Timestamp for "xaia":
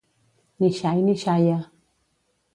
1.23-1.57